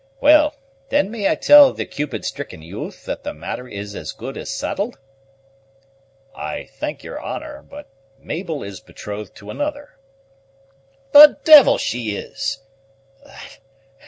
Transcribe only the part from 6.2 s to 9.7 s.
"I thank your honor; but Mabel is betrothed to